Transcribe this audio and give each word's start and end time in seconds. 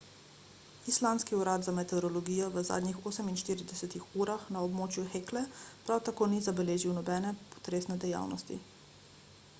islandski 0.91 1.35
urad 1.39 1.65
za 1.67 1.73
meteorologijo 1.79 2.47
v 2.55 2.63
zadnjih 2.69 2.97
48 3.09 4.09
urah 4.25 4.49
na 4.57 4.65
območju 4.71 5.05
hekle 5.13 5.45
prav 5.85 6.03
tako 6.11 6.31
ni 6.35 6.43
zabeležil 6.49 6.99
nobene 6.99 7.35
potresne 7.53 8.03
dejavnosti 8.09 8.63